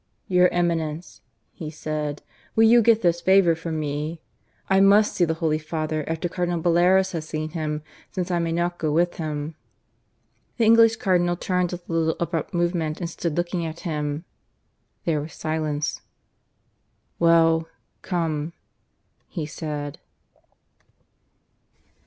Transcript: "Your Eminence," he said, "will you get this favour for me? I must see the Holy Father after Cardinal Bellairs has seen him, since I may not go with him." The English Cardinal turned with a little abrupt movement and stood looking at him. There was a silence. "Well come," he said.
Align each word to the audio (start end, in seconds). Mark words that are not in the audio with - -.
"Your 0.27 0.47
Eminence," 0.47 1.21
he 1.53 1.69
said, 1.69 2.23
"will 2.55 2.63
you 2.63 2.81
get 2.81 3.03
this 3.03 3.21
favour 3.21 3.53
for 3.53 3.71
me? 3.71 4.19
I 4.67 4.79
must 4.79 5.13
see 5.13 5.25
the 5.25 5.35
Holy 5.35 5.59
Father 5.59 6.03
after 6.09 6.27
Cardinal 6.27 6.59
Bellairs 6.59 7.11
has 7.11 7.29
seen 7.29 7.49
him, 7.51 7.83
since 8.11 8.31
I 8.31 8.39
may 8.39 8.51
not 8.51 8.79
go 8.79 8.91
with 8.91 9.17
him." 9.17 9.53
The 10.57 10.65
English 10.65 10.95
Cardinal 10.95 11.35
turned 11.35 11.71
with 11.71 11.87
a 11.87 11.93
little 11.93 12.15
abrupt 12.19 12.51
movement 12.51 12.99
and 12.99 13.07
stood 13.11 13.37
looking 13.37 13.63
at 13.63 13.81
him. 13.81 14.25
There 15.05 15.21
was 15.21 15.33
a 15.33 15.35
silence. 15.35 16.01
"Well 17.19 17.67
come," 18.01 18.53
he 19.27 19.45
said. 19.45 19.99